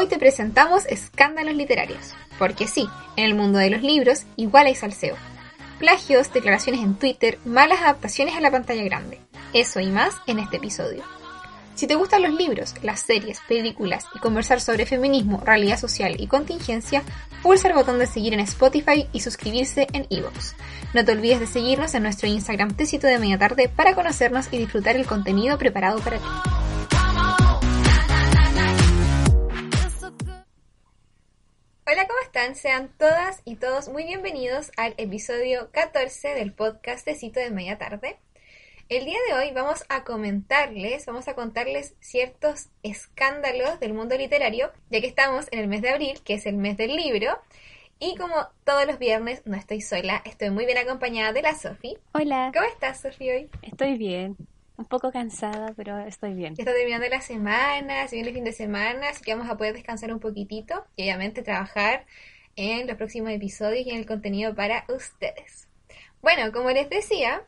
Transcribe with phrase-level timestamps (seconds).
[0.00, 4.74] Hoy te presentamos escándalos literarios, porque sí, en el mundo de los libros igual hay
[4.74, 5.14] salseo.
[5.78, 9.20] Plagios, declaraciones en Twitter, malas adaptaciones a la pantalla grande.
[9.52, 11.04] Eso y más en este episodio.
[11.74, 16.28] Si te gustan los libros, las series, películas y conversar sobre feminismo, realidad social y
[16.28, 17.02] contingencia,
[17.42, 20.54] pulsa el botón de seguir en Spotify y suscribirse en Evox.
[20.94, 24.56] No te olvides de seguirnos en nuestro Instagram Tecito de Media Tarde para conocernos y
[24.56, 26.59] disfrutar el contenido preparado para ti.
[31.92, 32.54] Hola, ¿cómo están?
[32.54, 38.16] Sean todas y todos muy bienvenidos al episodio 14 del podcast Tecito de Media Tarde.
[38.88, 44.70] El día de hoy vamos a comentarles, vamos a contarles ciertos escándalos del mundo literario,
[44.90, 47.36] ya que estamos en el mes de abril, que es el mes del libro.
[47.98, 51.98] Y como todos los viernes no estoy sola, estoy muy bien acompañada de la Sofi.
[52.12, 52.52] Hola.
[52.54, 53.50] ¿Cómo estás, Sofi, hoy?
[53.62, 54.36] Estoy bien.
[54.80, 56.54] Un poco cansada, pero estoy bien.
[56.56, 59.74] está terminando la semana, se viene el fin de semana, así que vamos a poder
[59.74, 62.06] descansar un poquitito y obviamente trabajar
[62.56, 65.68] en los próximos episodios y en el contenido para ustedes.
[66.22, 67.42] Bueno, como les decía,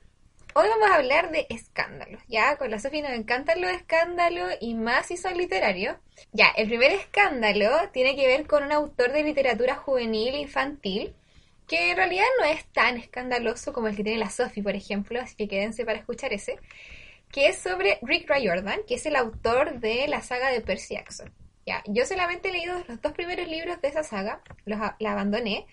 [0.54, 2.58] Hoy vamos a hablar de escándalos, ¿ya?
[2.58, 5.96] Con la Sofía nos encantan los escándalos y más si son literarios.
[6.32, 11.14] Ya, el primer escándalo tiene que ver con un autor de literatura juvenil e infantil
[11.66, 15.18] que en realidad no es tan escandaloso como el que tiene la Sophie, por ejemplo,
[15.22, 16.58] así que quédense para escuchar ese,
[17.32, 21.32] que es sobre Rick Riordan, que es el autor de la saga de Percy Jackson.
[21.66, 25.66] Ya, yo solamente he leído los dos primeros libros de esa saga, los, la abandoné,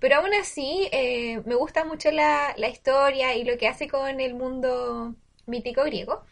[0.00, 4.34] pero aún así, eh, me gusta mucho la, historia y lo que hace con el
[4.34, 5.14] mundo
[5.46, 6.24] mítico griego.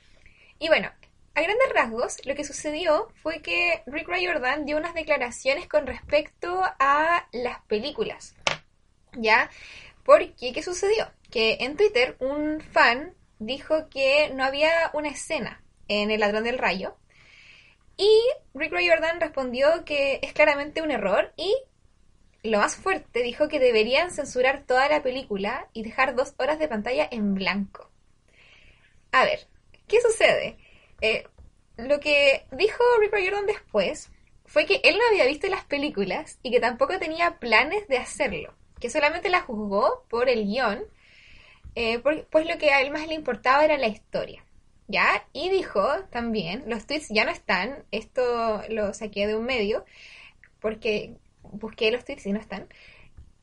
[0.58, 0.90] Y bueno,
[1.34, 6.62] a grandes rasgos, lo que sucedió fue que Rick Riordan dio unas declaraciones con respecto
[6.78, 8.34] a las películas.
[9.14, 9.50] ¿Ya?
[10.04, 11.10] Porque, ¿qué sucedió?
[11.30, 13.14] Que en Twitter un fan
[13.46, 16.96] dijo que no había una escena en El ladrón del rayo.
[17.96, 18.10] Y
[18.54, 21.54] Rick Riordan respondió que es claramente un error y
[22.42, 26.68] lo más fuerte, dijo que deberían censurar toda la película y dejar dos horas de
[26.68, 27.88] pantalla en blanco.
[29.12, 29.46] A ver,
[29.86, 30.56] ¿qué sucede?
[31.00, 31.24] Eh,
[31.76, 34.10] lo que dijo Rick Riordan después
[34.44, 38.54] fue que él no había visto las películas y que tampoco tenía planes de hacerlo,
[38.80, 40.84] que solamente la juzgó por el guion,
[41.74, 44.44] eh, pues lo que a él más le importaba era la historia.
[44.88, 45.24] ¿Ya?
[45.32, 49.84] Y dijo también, los tweets ya no están, esto lo saqué de un medio,
[50.60, 52.68] porque busqué los tweets y no están,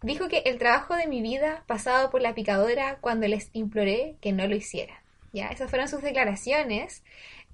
[0.02, 4.32] dijo que el trabajo de mi vida pasado por la picadora cuando les imploré que
[4.32, 5.02] no lo hiciera.
[5.34, 7.04] Ya, esas fueron sus declaraciones.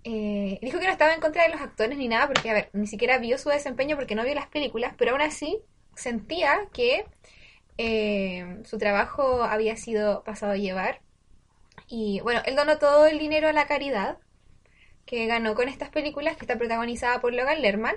[0.04, 2.70] Eh, dijo que no estaba en contra de los actores ni nada, porque, a ver,
[2.74, 5.58] ni siquiera vio su desempeño porque no vio las películas, pero aún así
[5.96, 7.06] sentía que
[7.78, 11.02] eh, su trabajo había sido pasado a llevar.
[11.88, 14.18] Y bueno, él donó todo el dinero a la caridad
[15.06, 17.96] que ganó con estas películas, que está protagonizada por Logan Lerman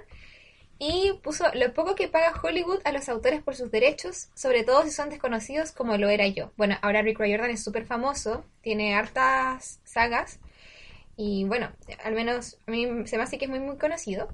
[0.79, 4.85] y puso lo poco que paga Hollywood a los autores por sus derechos, sobre todo
[4.85, 6.53] si son desconocidos como lo era yo.
[6.57, 10.39] Bueno, ahora Rick Riordan es súper famoso, tiene hartas sagas
[11.17, 11.73] y bueno,
[12.05, 14.29] al menos a mí se me hace que es muy muy conocido.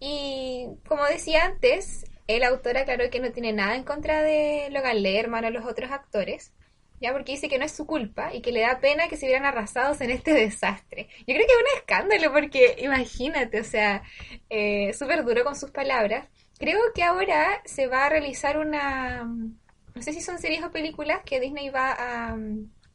[0.00, 5.02] Y como decía antes, el autor aclaró que no tiene nada en contra de Logan
[5.02, 6.52] Lerman o los otros actores,
[7.00, 9.26] ya porque dice que no es su culpa y que le da pena que se
[9.26, 11.08] vieran arrasados en este desastre.
[11.26, 14.02] Yo creo que es un escándalo porque imagínate, o sea,
[14.48, 16.28] eh, súper duro con sus palabras.
[16.58, 21.20] Creo que ahora se va a realizar una, no sé si son series o películas
[21.24, 22.36] que Disney va a,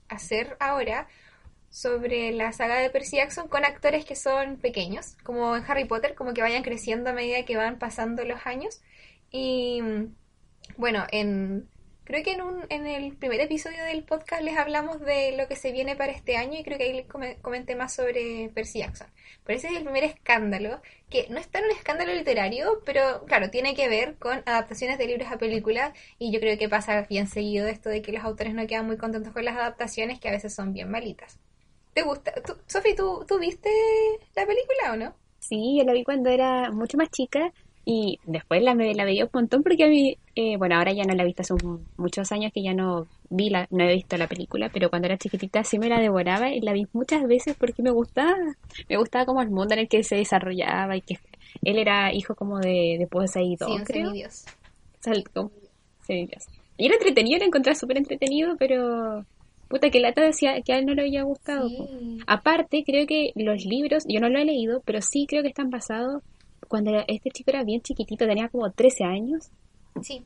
[0.10, 1.10] hacer ahora
[1.70, 6.16] sobre la saga de Percy Jackson con actores que son pequeños, como en Harry Potter,
[6.16, 8.82] como que vayan creciendo a medida que van pasando los años.
[9.32, 9.82] Y
[10.78, 11.68] bueno, en
[12.08, 15.58] Creo que en, un, en el primer episodio del podcast les hablamos de lo que
[15.58, 17.06] se viene para este año y creo que ahí les
[17.42, 19.08] comenté más sobre Percy Jackson.
[19.44, 23.50] Pero ese es el primer escándalo, que no es tan un escándalo literario, pero claro,
[23.50, 27.28] tiene que ver con adaptaciones de libros a películas y yo creo que pasa bien
[27.28, 30.32] seguido esto de que los autores no quedan muy contentos con las adaptaciones que a
[30.32, 31.42] veces son bien malitas.
[31.94, 32.32] ¿Te gusta?
[32.68, 33.70] Sofi, ¿tú, ¿tú viste
[34.34, 35.14] la película o no?
[35.40, 37.52] Sí, yo la vi cuando era mucho más chica
[37.90, 41.16] y después la, la veía un montón porque a mí, eh, bueno, ahora ya no
[41.16, 41.54] la he visto hace
[41.96, 45.18] muchos años que ya no vi la, no he visto la película, pero cuando era
[45.18, 48.36] chiquitita sí me la devoraba y la vi muchas veces porque me gustaba,
[48.90, 51.18] me gustaba como el mundo en el que se desarrollaba y que
[51.64, 54.12] él era hijo como de, de Poseidón, sí, creo.
[54.12, 54.44] Dios.
[56.78, 59.26] Y era entretenido, lo encontraba súper entretenido, pero
[59.70, 61.70] puta que lata decía que a él no le había gustado.
[62.28, 65.70] Aparte, creo que los libros, yo no lo he leído, pero sí creo que están
[65.70, 66.22] basados
[66.68, 69.50] cuando este chico era bien chiquitito, tenía como 13 años.
[70.02, 70.24] Sí.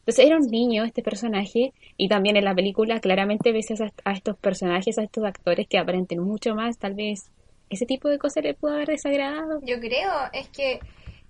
[0.00, 3.68] Entonces era un niño este personaje y también en la película claramente ves
[4.04, 7.30] a, estos personajes, a estos actores que aparenten mucho más, tal vez
[7.68, 9.60] ese tipo de cosas le pudo haber desagradado.
[9.62, 10.80] Yo creo, es que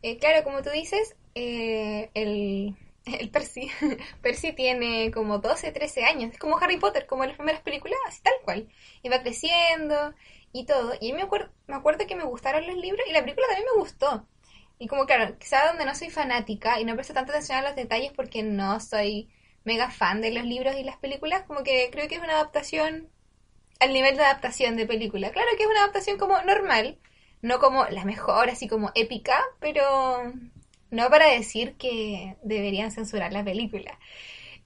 [0.03, 2.76] Eh, claro, como tú dices, eh, el,
[3.21, 3.69] el Percy,
[4.23, 7.99] Percy tiene como 12, 13 años, es como Harry Potter, como en las primeras películas,
[8.06, 8.69] así tal cual.
[9.03, 10.14] Y va creciendo
[10.53, 10.95] y todo.
[11.00, 13.81] Y me acuerdo, me acuerdo que me gustaron los libros y la película también me
[13.81, 14.27] gustó.
[14.79, 17.77] Y como claro, quizá donde no soy fanática y no presto tanta atención a los
[17.77, 19.29] detalles porque no soy
[19.65, 23.09] mega fan de los libros y las películas, como que creo que es una adaptación
[23.81, 25.31] al nivel de adaptación de película.
[25.31, 26.99] Claro que es una adaptación como normal,
[27.43, 30.33] no como la mejor, así como épica, pero
[30.91, 33.99] no para decir que deberían censurar la película.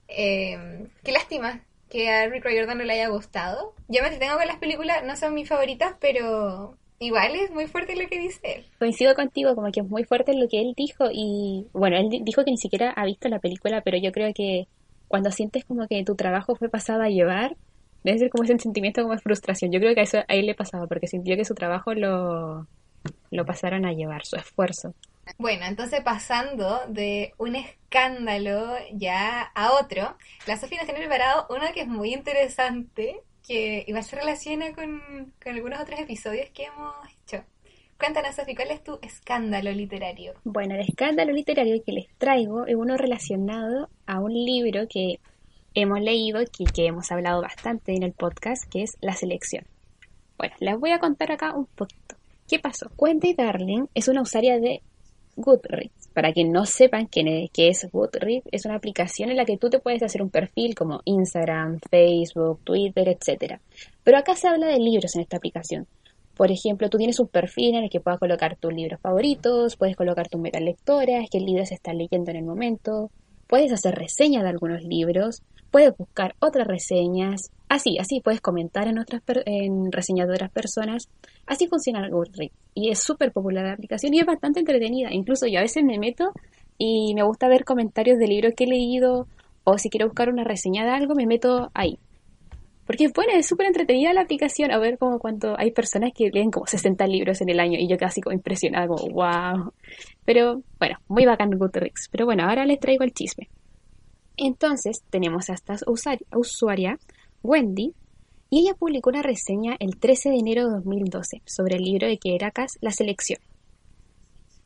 [0.07, 1.63] Eh, qué lástima
[1.93, 3.75] que a Rick Riordan no le haya gustado.
[3.87, 7.95] Yo me entretengo con las películas, no son mis favoritas, pero igual es muy fuerte
[7.95, 8.65] lo que dice él.
[8.79, 12.43] Coincido contigo, como que es muy fuerte lo que él dijo y bueno, él dijo
[12.43, 14.67] que ni siquiera ha visto la película, pero yo creo que
[15.07, 17.55] cuando sientes como que tu trabajo fue pasado a llevar,
[18.03, 19.71] debe ser como ese sentimiento como de frustración.
[19.71, 22.65] Yo creo que a eso a él le pasaba porque sintió que su trabajo lo,
[23.29, 24.95] lo pasaron a llevar, su esfuerzo.
[25.37, 30.17] Bueno, entonces pasando de un escándalo ya a otro,
[30.47, 35.33] la Sofía nos tiene preparado uno que es muy interesante, que igual se relaciona con,
[35.41, 37.43] con algunos otros episodios que hemos hecho.
[37.97, 40.33] Cuéntanos, Sofía, ¿cuál es tu escándalo literario?
[40.43, 45.19] Bueno, el escándalo literario que les traigo es uno relacionado a un libro que
[45.73, 49.65] hemos leído y que hemos hablado bastante en el podcast, que es La Selección.
[50.37, 52.15] Bueno, les voy a contar acá un poquito.
[52.47, 52.91] ¿Qué pasó?
[52.97, 54.81] Wendy Darling es una usuaria de
[55.35, 56.09] Goodreads.
[56.13, 59.79] Para quien no sepan qué es Goodreads, es una aplicación en la que tú te
[59.79, 63.59] puedes hacer un perfil como Instagram, Facebook, Twitter, etc.
[64.03, 65.87] Pero acá se habla de libros en esta aplicación.
[66.35, 69.95] Por ejemplo, tú tienes un perfil en el que puedas colocar tus libros favoritos, puedes
[69.95, 73.11] colocar tus metalectoras, qué libros estás leyendo en el momento,
[73.47, 78.99] puedes hacer reseñas de algunos libros, puedes buscar otras reseñas, así, así puedes comentar en
[78.99, 81.09] otras en reseñas otras personas.
[81.45, 85.09] Así funciona Goodreads y es súper popular la aplicación y es bastante entretenida.
[85.11, 86.31] Incluso yo a veces me meto
[86.77, 89.27] y me gusta ver comentarios de libros que he leído
[89.63, 91.97] o si quiero buscar una reseña de algo me meto ahí.
[92.85, 94.71] Porque es buena, es súper entretenida la aplicación.
[94.71, 97.87] A ver como cuánto hay personas que leen como 60 libros en el año y
[97.87, 99.73] yo casi como impresionada, como wow.
[100.25, 102.09] Pero bueno, muy bacán Goodreads.
[102.11, 103.49] Pero bueno, ahora les traigo el chisme.
[104.35, 105.75] Entonces tenemos a esta
[106.35, 106.97] usuaria,
[107.43, 107.93] Wendy,
[108.49, 112.17] y ella publicó una reseña el 13 de enero de 2012 sobre el libro de
[112.17, 113.41] Keracas, La Selección.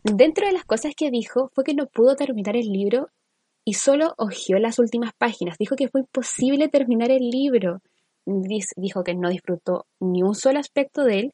[0.04, 3.08] Dentro de las cosas que dijo fue que no pudo terminar el libro
[3.66, 5.58] y solo hojeó las últimas páginas.
[5.58, 7.82] Dijo que fue imposible terminar el libro.
[8.26, 11.34] Dijo que no disfrutó ni un solo aspecto de él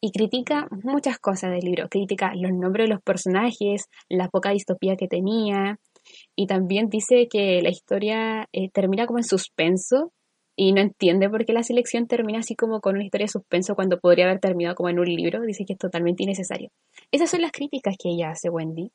[0.00, 1.88] y critica muchas cosas del libro.
[1.88, 5.80] Critica los nombres de los personajes, la poca distopía que tenía,
[6.36, 10.12] y también dice que la historia eh, termina como en suspenso
[10.60, 13.76] y no entiende por qué la selección termina así como con una historia de suspenso
[13.76, 15.40] cuando podría haber terminado como en un libro.
[15.42, 16.70] Dice que es totalmente innecesario.
[17.12, 18.90] Esas son las críticas que ella hace, Wendy.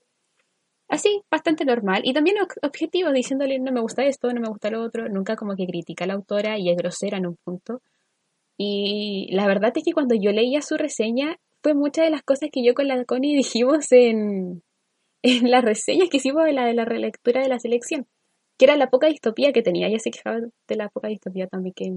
[0.90, 2.02] Así, bastante normal.
[2.04, 5.08] Y también objetivo, diciéndole no me gusta esto, no me gusta lo otro.
[5.08, 7.82] Nunca como que critica a la autora y es grosera en un punto.
[8.58, 12.50] Y la verdad es que cuando yo leía su reseña, fue muchas de las cosas
[12.52, 14.64] que yo con la Connie dijimos en,
[15.22, 18.06] en las reseñas que hicimos de la, de la relectura de la selección,
[18.64, 19.88] que era la poca distopía que tenía.
[19.88, 21.92] Ella se quejaba de la poca distopía también que,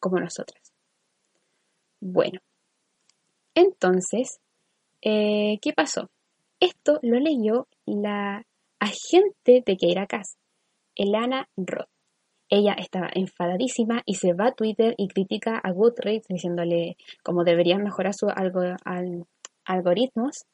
[0.00, 0.72] como nosotras.
[2.00, 2.40] Bueno,
[3.54, 4.38] entonces,
[5.02, 6.08] eh, ¿qué pasó?
[6.60, 8.42] Esto lo leyó la
[8.78, 10.38] agente de Keira Cass,
[10.96, 11.90] Elana Roth.
[12.48, 17.82] Ella estaba enfadadísima y se va a Twitter y critica a Goodreads diciéndole cómo deberían
[17.82, 18.32] mejorar sus
[19.66, 20.46] algoritmos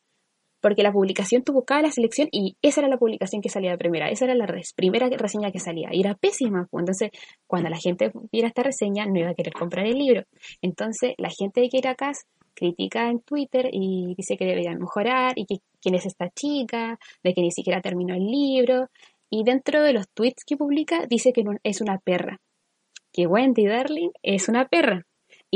[0.64, 3.76] porque la publicación tú buscabas la selección y esa era la publicación que salía de
[3.76, 6.66] primera, esa era la primera reseña que salía y era pésima.
[6.70, 6.80] Pues.
[6.80, 7.10] Entonces,
[7.46, 10.22] cuando la gente viera esta reseña, no iba a querer comprar el libro.
[10.62, 15.56] Entonces, la gente de Kiracas critica en Twitter y dice que deberían mejorar y que
[15.82, 18.88] quién es esta chica, de que ni siquiera terminó el libro.
[19.28, 22.40] Y dentro de los tweets que publica, dice que es una perra.
[23.12, 25.04] Que Wendy Darling es una perra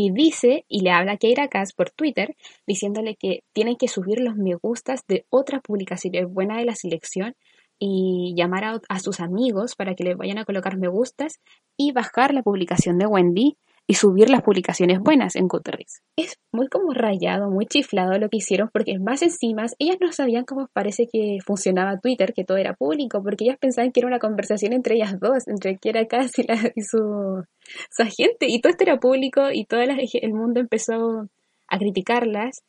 [0.00, 2.36] y dice y le habla a Keira Cass por Twitter
[2.68, 7.34] diciéndole que tienen que subir los me gustas de otras publicaciones buenas de la selección
[7.80, 11.40] y llamar a, a, sus amigos para que le vayan a colocar me gustas
[11.76, 13.56] y bajar la publicación de Wendy
[13.90, 16.02] y subir las publicaciones buenas en Goodreads.
[16.14, 20.44] Es muy como rayado, muy chiflado lo que hicieron porque más encima ellas no sabían
[20.44, 24.18] cómo parece que funcionaba Twitter, que todo era público, porque ellas pensaban que era una
[24.18, 26.42] conversación entre ellas dos, entre Kiera Cass y,
[26.74, 27.42] y su,
[27.90, 31.26] su, agente, y todo esto era público y todo el mundo empezó
[31.66, 32.60] a criticarlas,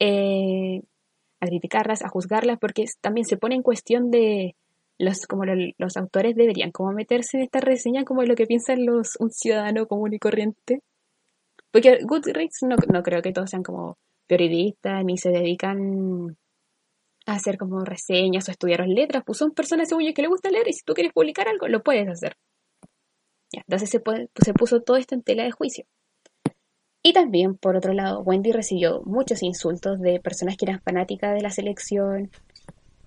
[0.00, 0.82] eh,
[1.40, 4.56] a criticarlas, a juzgarlas, porque también se pone en cuestión de
[4.98, 9.16] los, como los autores deberían como meterse en esta reseña como lo que piensan los,
[9.18, 10.80] un ciudadano común y corriente.
[11.72, 16.36] Porque Goodreads no, no creo que todos sean como periodistas ni se dedican
[17.26, 20.68] hacer como reseñas o estudiar letras, pues son personas según yo que le gusta leer
[20.68, 22.36] y si tú quieres publicar algo, lo puedes hacer.
[23.52, 24.02] entonces se,
[24.44, 25.86] se puso todo esto en tela de juicio.
[27.02, 31.42] Y también, por otro lado, Wendy recibió muchos insultos de personas que eran fanáticas de
[31.42, 32.30] la selección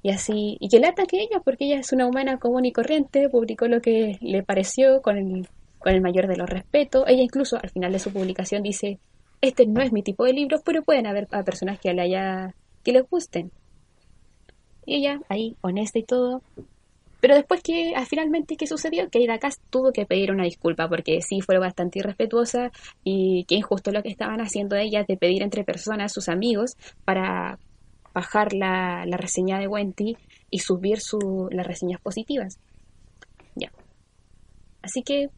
[0.04, 2.72] y así, y que le ataque a ella porque ella es una humana común y
[2.72, 5.48] corriente, publicó lo que le pareció con el,
[5.80, 7.04] con el mayor de los respetos.
[7.08, 9.00] Ella incluso al final de su publicación dice,
[9.42, 12.54] este no es mi tipo de libro, pero pueden haber a personas que le haya,
[12.84, 13.52] que les gusten.
[14.86, 16.42] Y ella, ahí, honesta y todo.
[17.20, 19.10] Pero después que, ah, finalmente, ¿qué sucedió?
[19.10, 22.72] Que Ida Cass tuvo que pedir una disculpa porque sí fue bastante irrespetuosa
[23.04, 27.58] y que injusto lo que estaban haciendo ellas de pedir entre personas, sus amigos, para
[28.18, 30.18] bajar la, la reseña de Wendy
[30.50, 32.58] y subir su, las reseñas positivas.
[33.54, 33.72] Ya.
[34.82, 35.30] Así que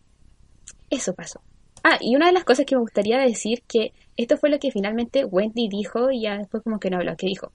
[0.90, 1.42] eso pasó.
[1.84, 4.72] Ah, y una de las cosas que me gustaría decir que esto fue lo que
[4.72, 7.52] finalmente Wendy dijo y ya después como que no habló, que dijo,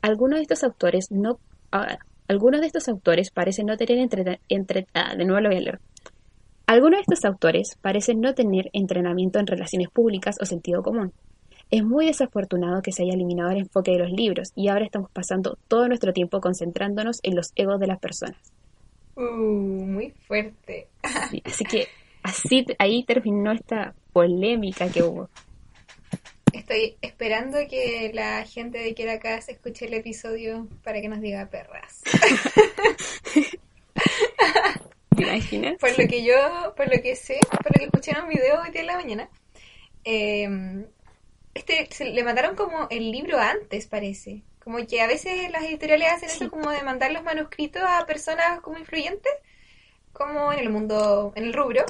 [0.00, 1.38] algunos de estos autores no...
[1.70, 1.98] Ah,
[2.28, 5.80] algunos de estos autores parecen no tener entre, ah, de nuevo lo voy a leer.
[6.66, 11.12] Algunos de estos autores parecen no tener entrenamiento en relaciones públicas o sentido común.
[11.72, 15.10] Es muy desafortunado que se haya eliminado el enfoque de los libros y ahora estamos
[15.10, 18.36] pasando todo nuestro tiempo concentrándonos en los egos de las personas.
[19.16, 20.88] Uh, muy fuerte.
[21.46, 21.88] así que
[22.22, 25.30] así ahí terminó esta polémica que hubo.
[26.52, 32.02] Estoy esperando que la gente de Kirakas escuche el episodio para que nos diga perras.
[35.16, 35.78] ¿Te imaginas?
[35.78, 38.60] Por lo que yo, por lo que sé, por lo que escuché en un video
[38.60, 39.30] hoy día en la mañana,
[40.04, 40.84] eh,
[41.54, 44.42] este le mandaron como el libro antes, parece.
[44.62, 48.60] Como que a veces las editoriales hacen eso como de mandar los manuscritos a personas
[48.60, 49.32] como influyentes,
[50.12, 51.84] como en el mundo, en el rubro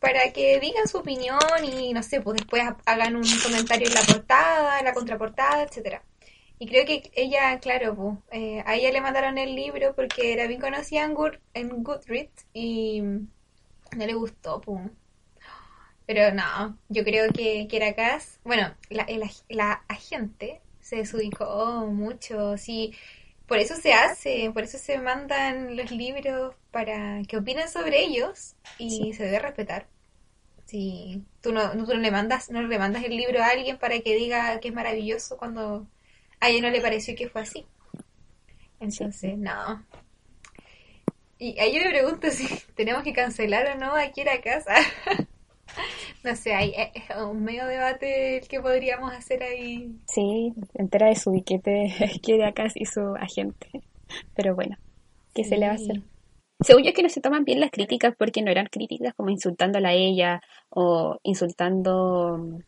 [0.00, 4.02] para que digan su opinión y no sé, pues después hagan un comentario en la
[4.02, 6.02] portada, en la contraportada, etcétera.
[6.58, 10.46] Y creo que ella, claro, pues, eh, a ella le mandaron el libro porque era
[10.46, 11.16] bien conocida en,
[11.54, 13.26] en Goodreads y no
[14.06, 14.80] le gustó, pues.
[16.06, 19.06] Pero no, yo creo que, que era bueno, la,
[19.48, 22.94] la agente se desubicó mucho, sí,
[23.46, 28.54] por eso se hace, por eso se mandan los libros para que opinen sobre ellos
[28.78, 29.86] y se debe respetar.
[30.64, 33.98] Si tú no, tú no le mandas, no le mandas el libro a alguien para
[34.00, 35.86] que diga que es maravilloso cuando
[36.40, 37.66] a ella no le pareció que fue así.
[38.80, 39.84] Entonces, no.
[41.38, 44.74] Y ahí yo me pregunto si tenemos que cancelar o no a a Casa.
[46.24, 49.96] no sé, hay es un medio debate el que podríamos hacer ahí.
[50.06, 53.68] Sí, entera de su diquete quiere acá y su agente.
[54.34, 54.76] Pero bueno,
[55.34, 56.02] ¿qué se le va a hacer?
[56.60, 59.90] Según yo que no se toman bien las críticas porque no eran críticas como insultándola
[59.90, 62.58] a ella o insultando mm,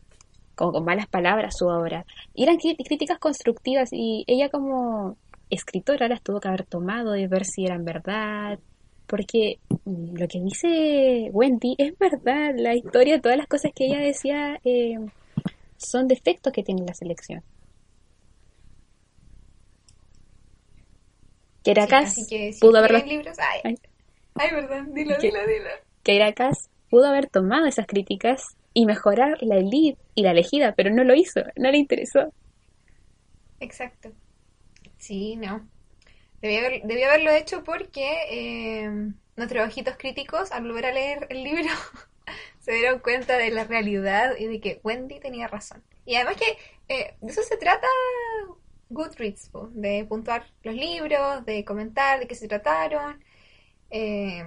[0.55, 2.05] como con malas palabras su obra.
[2.33, 5.17] Y eran críticas constructivas y ella como
[5.49, 8.59] escritora las tuvo que haber tomado y ver si eran verdad.
[9.09, 12.53] Porque lo que dice Wendy es verdad.
[12.55, 14.99] La historia, todas las cosas que ella decía eh,
[15.77, 17.43] son defectos que tiene la selección.
[21.63, 21.87] Keira
[22.61, 23.03] pudo haber...
[23.07, 23.35] Libros...
[23.39, 23.75] Ay,
[24.35, 26.45] ay, verdad, dilo, dilo, dilo.
[26.91, 28.43] Pudo haber tomado esas críticas
[28.75, 32.31] y mejorar la elite y la elegida, pero no lo hizo, no le interesó.
[33.59, 34.11] Exacto.
[34.97, 35.67] Sí, no.
[36.41, 38.89] Debió, haber, haberlo hecho porque eh,
[39.35, 41.69] nuestros ojitos críticos, al volver a leer el libro,
[42.59, 45.83] se dieron cuenta de la realidad y de que Wendy tenía razón.
[46.05, 47.87] Y además que eh, de eso se trata
[48.89, 53.23] Goodreads, de puntuar los libros, de comentar de qué se trataron.
[53.91, 54.43] Eh,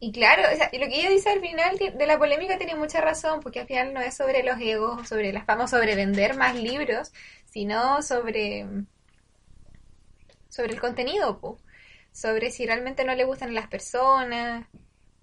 [0.00, 3.60] y claro, lo que ella dice al final de la polémica tiene mucha razón, porque
[3.60, 7.12] al final no es sobre los egos, sobre las fama, sobre vender más libros,
[7.44, 8.66] sino sobre,
[10.52, 11.40] sobre el contenido,
[12.12, 14.66] sobre si realmente no le gustan las personas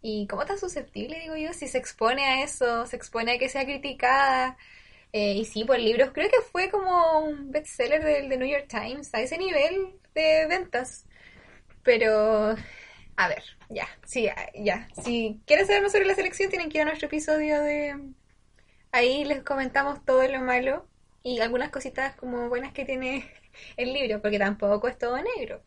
[0.01, 3.47] y cómo tan susceptible, digo yo, si se expone a eso, se expone a que
[3.47, 4.57] sea criticada.
[5.13, 8.67] Eh, y sí, pues libros creo que fue como un bestseller del de New York
[8.67, 11.05] Times, a ese nivel de ventas.
[11.83, 12.55] Pero,
[13.15, 14.87] a ver, ya, sí, ya.
[15.03, 17.95] Si quieren saber más sobre la selección, tienen que ir a nuestro episodio de...
[18.91, 20.87] Ahí les comentamos todo lo malo
[21.21, 23.31] y algunas cositas como buenas que tiene
[23.77, 25.61] el libro, porque tampoco es todo negro.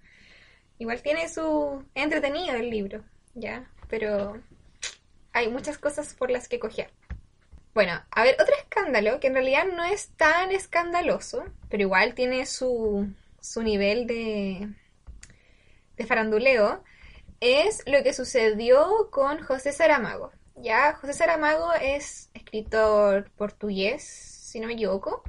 [0.78, 3.70] Igual tiene su entretenido el libro, ¿ya?
[3.88, 4.40] Pero
[5.32, 6.90] hay muchas cosas por las que coger.
[7.74, 12.44] Bueno, a ver, otro escándalo que en realidad no es tan escandaloso, pero igual tiene
[12.44, 13.08] su,
[13.40, 14.68] su nivel de,
[15.96, 16.82] de faranduleo,
[17.40, 20.32] es lo que sucedió con José Saramago.
[20.56, 25.22] Ya, José Saramago es escritor portugués, si no me equivoco.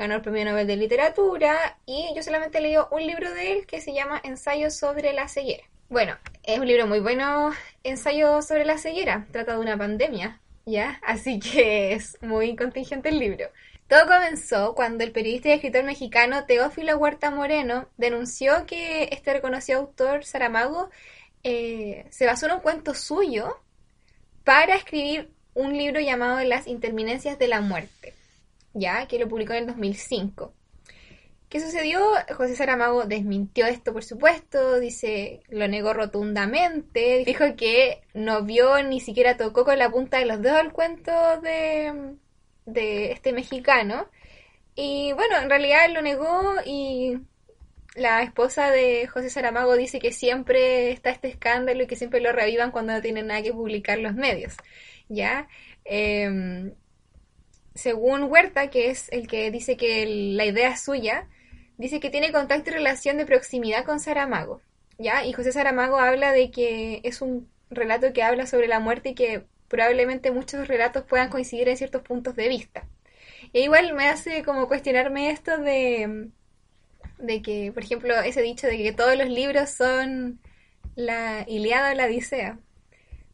[0.00, 3.66] Ganó el Premio Nobel de Literatura y yo solamente he leído un libro de él
[3.66, 5.62] que se llama Ensayo sobre la ceguera.
[5.90, 7.52] Bueno, es un libro muy bueno,
[7.84, 10.98] Ensayo sobre la ceguera, trata de una pandemia, ¿ya?
[11.02, 13.50] Así que es muy contingente el libro.
[13.88, 19.80] Todo comenzó cuando el periodista y escritor mexicano Teófilo Huerta Moreno denunció que este reconocido
[19.80, 20.88] autor Saramago
[21.44, 23.60] eh, se basó en un cuento suyo
[24.44, 28.14] para escribir un libro llamado Las Interminencias de la Muerte,
[28.74, 30.52] ya que lo publicó en el 2005.
[31.50, 32.00] ¿Qué sucedió?
[32.36, 39.00] José Saramago desmintió esto, por supuesto, dice, lo negó rotundamente, dijo que no vio ni
[39.00, 41.10] siquiera tocó con la punta de los dedos el cuento
[41.40, 42.14] de,
[42.66, 44.08] de este mexicano.
[44.76, 47.18] Y bueno, en realidad lo negó y
[47.96, 52.30] la esposa de José Saramago dice que siempre está este escándalo y que siempre lo
[52.32, 54.56] revivan cuando no tienen nada que publicar los medios.
[55.08, 55.48] ¿Ya?
[55.84, 56.74] Em,
[57.74, 61.28] según Huerta, que es el que dice que la idea es suya,
[61.78, 64.60] dice que tiene contacto y relación de proximidad con Saramago.
[64.98, 65.24] ¿Ya?
[65.24, 69.14] Y José Saramago habla de que es un relato que habla sobre la muerte y
[69.14, 72.86] que probablemente muchos relatos puedan coincidir en ciertos puntos de vista.
[73.52, 76.28] E igual me hace como cuestionarme esto de,
[77.18, 80.40] de que, por ejemplo, ese dicho de que todos los libros son
[80.96, 82.58] la Iliada o la Odisea.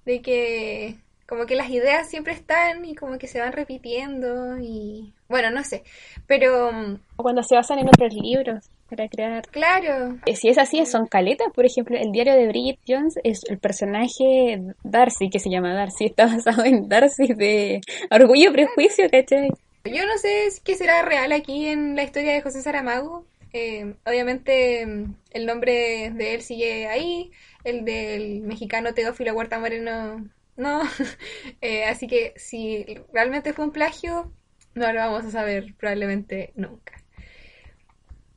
[0.04, 5.12] De que como que las ideas siempre están y como que se van repitiendo y
[5.28, 5.82] bueno, no sé,
[6.26, 6.70] pero...
[7.16, 9.42] O cuando se basan en otros libros para crear.
[9.50, 10.18] Claro.
[10.26, 11.48] Eh, si es así, son caletas.
[11.52, 16.06] Por ejemplo, el diario de Bridget Jones es el personaje Darcy, que se llama Darcy,
[16.06, 17.80] está basado en Darcy de
[18.10, 19.48] Orgullo y Prejuicio, ¿cachai?
[19.84, 23.24] Yo no sé qué será real aquí en la historia de José Saramago.
[23.52, 24.82] Eh, obviamente
[25.30, 27.30] el nombre de él sigue ahí,
[27.64, 30.82] el del mexicano Teófilo Huerta Moreno no.
[31.60, 34.32] Eh, así que si realmente fue un plagio,
[34.74, 37.02] no lo vamos a saber probablemente nunca.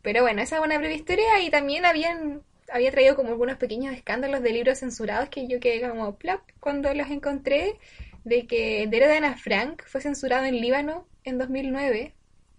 [0.02, 3.96] Pero bueno, esa es una breve historia y también habían había traído como algunos pequeños
[3.96, 7.78] escándalos de libros censurados que yo quedé como plop cuando los encontré
[8.24, 12.14] de que el de Ana Frank fue censurado en Líbano en 2009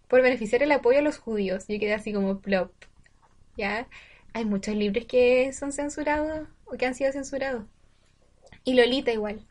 [0.08, 1.66] por beneficiar el apoyo a los judíos.
[1.68, 2.72] Yo quedé así como plop.
[3.56, 3.86] ¿Ya?
[4.32, 7.64] Hay muchos libros que son censurados o que han sido censurados.
[8.64, 9.46] Y Lolita igual.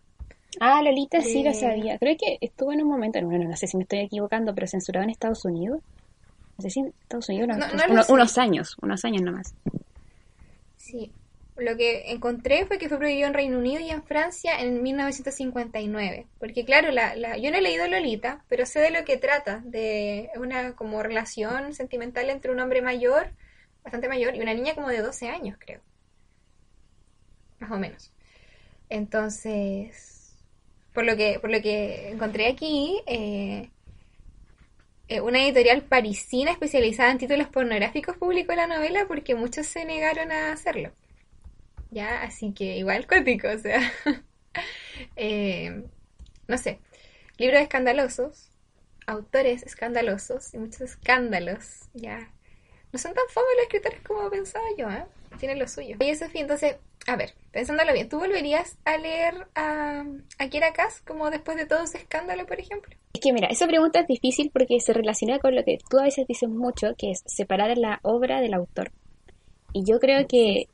[0.59, 1.97] Ah, Lolita sí lo sabía.
[1.99, 5.03] Creo que estuvo en un momento, bueno, no sé si me estoy equivocando, pero censurado
[5.03, 5.81] en Estados Unidos.
[6.57, 7.57] No sé si en Estados Unidos,
[8.09, 9.53] unos años, unos años nomás.
[10.75, 11.11] Sí,
[11.55, 16.25] lo que encontré fue que fue prohibido en Reino Unido y en Francia en 1959.
[16.39, 19.61] Porque claro, la, la, yo no he leído Lolita, pero sé de lo que trata,
[19.63, 23.31] de una como relación sentimental entre un hombre mayor,
[23.83, 25.81] bastante mayor, y una niña como de 12 años, creo.
[27.59, 28.11] Más o menos.
[28.89, 30.18] Entonces,
[30.99, 33.69] por lo que, por lo que encontré aquí, eh,
[35.07, 40.29] eh, una editorial parisina especializada en títulos pornográficos publicó la novela porque muchos se negaron
[40.33, 40.91] a hacerlo.
[41.89, 43.79] Ya, así que igual cuático, o sea.
[45.15, 45.83] Eh,
[46.49, 46.81] no sé.
[47.37, 48.51] Libros escandalosos,
[49.07, 52.29] autores escandalosos y muchos escándalos, ya.
[52.91, 55.05] No son tan famosos los escritores como pensaba yo, ¿eh?
[55.37, 55.95] Tienen lo suyo.
[55.99, 60.03] Y eso, entonces, a ver, pensándolo bien, ¿tú volverías a leer a,
[60.39, 60.73] a Kiera
[61.05, 62.95] como después de todo ese escándalo, por ejemplo?
[63.13, 66.03] Es que mira, esa pregunta es difícil porque se relaciona con lo que tú a
[66.03, 68.91] veces dices mucho, que es separar la obra del autor.
[69.73, 70.67] Y yo creo que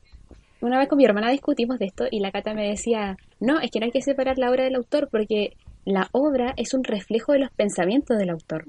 [0.62, 3.72] una vez con mi hermana discutimos de esto y la Cata me decía, no, es
[3.72, 7.34] que no hay que separar la obra del autor porque la obra es un reflejo
[7.34, 8.66] de los pensamientos del autor.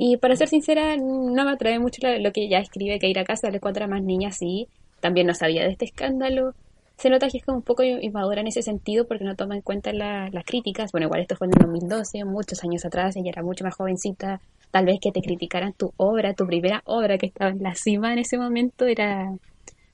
[0.00, 3.24] Y para ser sincera, no me atrae mucho lo, que ella escribe, que ir a
[3.24, 4.68] casa le cuatro más niñas, y
[5.00, 6.54] también no sabía de este escándalo,
[6.96, 9.62] se nota que es como un poco inmadura en ese sentido porque no toma en
[9.62, 10.92] cuenta las críticas.
[10.92, 14.40] Bueno, igual esto fue en el 2012, muchos años atrás, ella era mucho más jovencita.
[14.70, 18.12] Tal vez que te criticaran tu obra, tu primera obra que estaba en la cima
[18.12, 19.32] en ese momento, era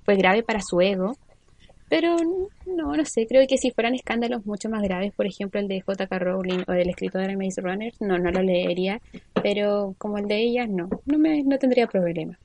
[0.04, 1.16] fue grave para su ego.
[1.88, 2.16] Pero
[2.66, 5.80] no, no sé, creo que si fueran escándalos mucho más graves, por ejemplo el de
[5.80, 6.18] J.K.
[6.18, 9.00] Rowling o del escritor de Maze Runner, no, no lo leería.
[9.44, 12.38] Pero como el de ella, no, no, me, no tendría problema.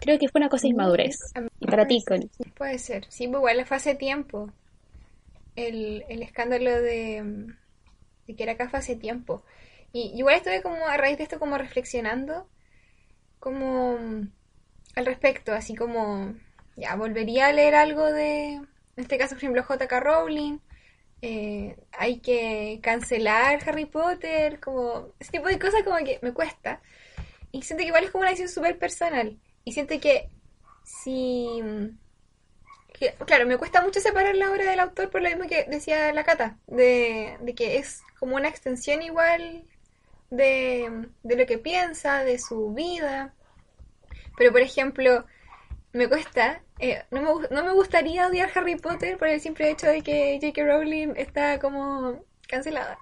[0.00, 1.16] Creo que fue una cosa de inmadurez.
[1.60, 2.04] Y para ti.
[2.56, 3.04] Puede ser.
[3.10, 4.50] Sí, pues igual fue hace tiempo.
[5.54, 7.46] El, el escándalo de,
[8.26, 9.44] de que era acá fue hace tiempo.
[9.92, 12.48] Y igual estuve como a raíz de esto como reflexionando
[13.38, 13.98] como
[14.96, 16.34] al respecto, así como
[16.74, 20.00] ya volvería a leer algo de, en este caso por ejemplo J.K.
[20.00, 20.58] Rowling,
[21.22, 26.82] eh, hay que cancelar Harry Potter, como ese tipo de cosas como que me cuesta.
[27.52, 29.38] Y siento que igual es como una decisión súper personal.
[29.64, 30.28] Y siento que
[30.84, 31.62] si...
[33.24, 36.24] claro, me cuesta mucho separar la obra del autor por lo mismo que decía la
[36.24, 39.64] Cata, de, que es como una extensión igual
[40.30, 43.32] de, de lo que piensa, de su vida.
[44.36, 45.24] Pero, por ejemplo,
[45.92, 49.86] me cuesta, eh, no, me, no me gustaría odiar Harry Potter por el simple hecho
[49.86, 50.64] de que J.K.
[50.64, 52.98] Rowling está como cancelada.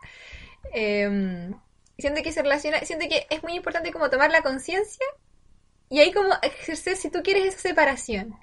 [0.74, 1.50] Eh,
[1.98, 5.06] siento que se relaciona, siento que es muy importante como tomar la conciencia
[5.88, 8.36] y ahí como ejercer, si tú quieres, esa separación.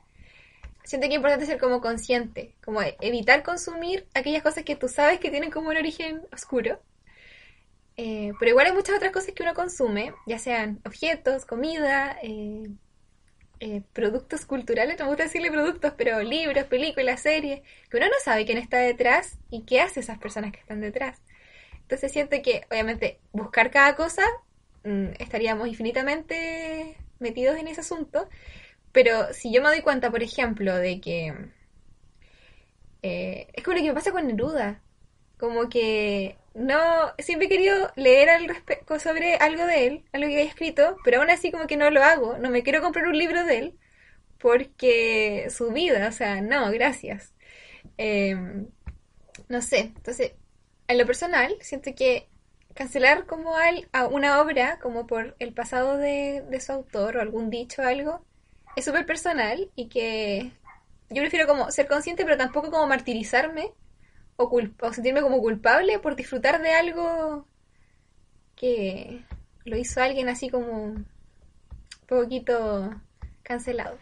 [0.84, 5.20] Siento que es importante ser como consciente, como evitar consumir aquellas cosas que tú sabes
[5.20, 6.80] que tienen como un origen oscuro.
[7.98, 12.70] Eh, pero igual hay muchas otras cosas que uno consume, ya sean objetos, comida, eh,
[13.60, 18.13] eh, productos culturales, no me gusta decirle productos, pero libros, películas, series, que uno no
[18.24, 21.22] sabe quién está detrás y qué hace esas personas que están detrás.
[21.82, 24.24] Entonces siento que, obviamente, buscar cada cosa,
[24.84, 28.30] mm, estaríamos infinitamente metidos en ese asunto,
[28.91, 31.34] pero si yo me doy cuenta, por ejemplo, de que...
[33.04, 34.82] Eh, es como lo que me pasa con Neruda,
[35.38, 40.38] como que no, siempre he querido leer al respecto sobre algo de él, algo que
[40.38, 43.17] haya escrito, pero aún así como que no lo hago, no me quiero comprar un
[43.17, 43.80] libro de él,
[44.39, 47.34] porque su vida, o sea, no, gracias.
[47.97, 48.67] Em,
[49.50, 50.34] no sé, entonces,
[50.88, 52.28] en lo personal, siento que
[52.73, 57.21] cancelar como al, a una obra, como por el pasado de, de su autor o
[57.21, 58.26] algún dicho o algo,
[58.76, 60.52] es súper personal y que
[61.10, 63.73] yo prefiero como ser consciente, pero tampoco como martirizarme
[64.38, 67.45] o, o sentirme como culpable por disfrutar de algo
[68.56, 69.21] que
[69.65, 71.06] lo hizo alguien así como un
[72.08, 72.89] poquito
[73.43, 73.97] cancelado.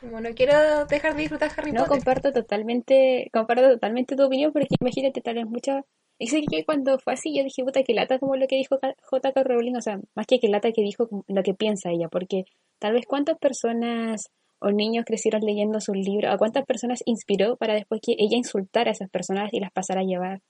[0.00, 1.96] Como no quiero dejar de disfrutar Harry No, Potter.
[1.96, 5.84] comparto totalmente, comparto totalmente tu opinión porque imagínate, tal vez muchas...
[6.18, 8.78] Y sé que cuando fue así yo dije, puta, que lata como lo que dijo
[9.02, 9.42] J.K.
[9.42, 12.44] Rowling, o sea, más que que lata que dijo lo que piensa ella, porque
[12.78, 14.30] tal vez cuántas personas
[14.66, 18.90] o niños crecieron leyendo sus libros, a cuántas personas inspiró para después que ella insultara
[18.90, 20.40] a esas personas y las pasara a llevar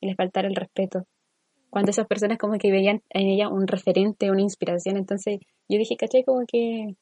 [0.00, 1.04] y les faltara el respeto.
[1.70, 5.96] Cuando esas personas como que veían en ella un referente, una inspiración, entonces yo dije,
[5.96, 6.24] ¿cachai?
[6.24, 6.96] Como que,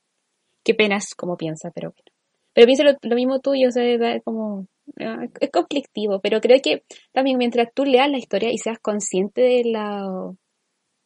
[0.63, 2.05] qué penas como piensa, pero bueno.
[2.53, 4.67] Pero pienso lo, mismo tú, o sea, como,
[5.01, 9.41] ah, es conflictivo, pero creo que también mientras tú leas la historia y seas consciente
[9.41, 10.05] de la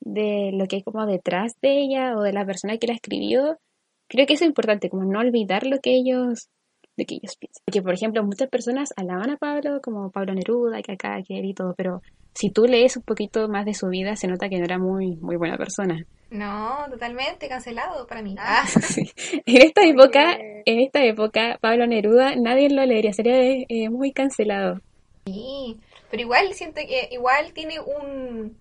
[0.01, 3.59] de lo que hay como detrás de ella o de la persona que la escribió,
[4.15, 6.49] creo que eso es importante, como no olvidar lo que ellos,
[6.97, 7.63] lo que ellos piensan.
[7.65, 11.47] Porque, por ejemplo, muchas personas alaban a Pablo, como Pablo Neruda, que acá, que él
[11.47, 12.01] y todo, pero
[12.33, 15.17] si tú lees un poquito más de su vida, se nota que no era muy,
[15.17, 16.05] muy buena persona.
[16.31, 18.35] No, totalmente cancelado para mí.
[18.39, 19.11] Ah, sí.
[19.47, 23.37] En esta época, en esta época, Pablo Neruda, nadie lo leería, sería
[23.69, 24.81] eh, muy cancelado.
[25.27, 25.79] Sí,
[26.11, 28.57] pero igual siento que igual tiene un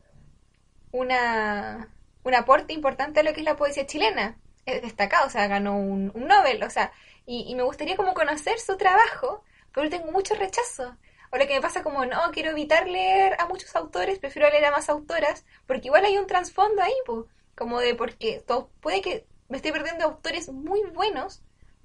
[0.92, 1.90] una
[2.24, 4.38] un aporte importante a lo que es la poesía chilena.
[4.66, 6.92] Es destacado, o sea, ganó un, un Nobel, o sea,
[7.26, 10.98] y, y, me gustaría como conocer su trabajo, pero tengo mucho rechazo.
[11.32, 14.66] O lo que me pasa como, no, quiero evitar leer a muchos autores, prefiero leer
[14.66, 19.02] a más autoras, porque igual hay un trasfondo ahí, pues, como de porque todo, puede
[19.02, 21.42] que me esté perdiendo autores muy buenos,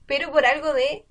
[0.06, 1.04] pero por algo de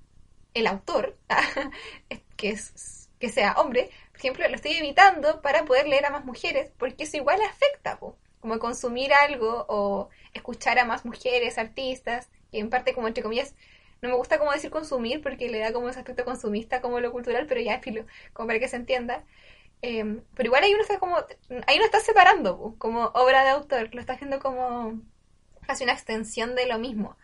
[0.54, 1.18] el autor,
[2.38, 6.26] que es que sea hombre, por ejemplo, lo estoy evitando para poder leer a más
[6.26, 8.18] mujeres, porque eso igual afecta, po.
[8.48, 13.54] Como consumir algo o escuchar a más mujeres, artistas, y en parte como entre comillas,
[14.02, 17.12] no me gusta como decir consumir porque le da como ese aspecto consumista como lo
[17.12, 19.26] cultural, pero ya es filo, como para que se entienda.
[19.82, 21.18] Eh, pero igual ahí uno está como,
[21.68, 25.02] ahí uno está separando como obra de autor, lo está haciendo como
[25.68, 27.18] casi una extensión de lo mismo.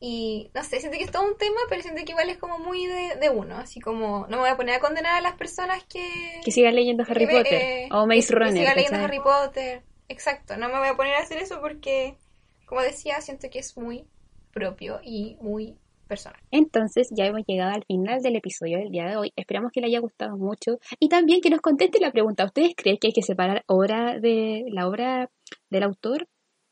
[0.00, 2.58] Y no sé, siento que es todo un tema, pero siento que igual es como
[2.58, 3.56] muy de, de uno.
[3.58, 6.40] Así como, no me voy a poner a condenar a las personas que.
[6.44, 7.54] Que sigan leyendo Harry que, Potter.
[7.62, 8.52] eh, o Maze que, Runner.
[8.54, 9.04] Que sigan leyendo ¿cachai?
[9.04, 9.82] Harry Potter.
[10.12, 12.18] Exacto, no me voy a poner a hacer eso porque,
[12.66, 14.04] como decía, siento que es muy
[14.52, 16.38] propio y muy personal.
[16.50, 19.32] Entonces ya hemos llegado al final del episodio del día de hoy.
[19.36, 22.44] Esperamos que le haya gustado mucho y también que nos conteste la pregunta.
[22.44, 25.30] ¿Ustedes creen que hay que separar obra de la obra
[25.70, 26.28] del autor?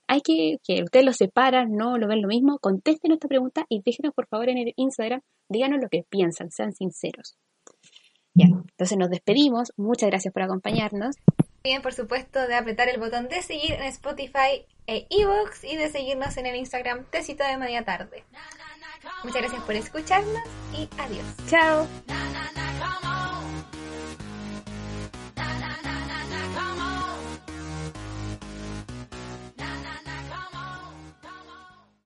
[0.06, 2.58] Hay que que ustedes lo separan, no lo ven lo mismo.
[2.58, 6.74] Contesten esta pregunta y déjenos por favor en el Instagram, díganos lo que piensan, sean
[6.74, 7.38] sinceros.
[8.34, 9.72] Ya, entonces nos despedimos.
[9.78, 11.16] Muchas gracias por acompañarnos.
[11.62, 15.90] Bien, por supuesto, de apretar el botón de seguir en Spotify e Evox y de
[15.90, 18.24] seguirnos en el Instagram Tecito de Media Tarde.
[19.22, 20.42] Muchas gracias por escucharnos
[20.72, 21.24] y adiós.
[21.48, 21.86] Chao.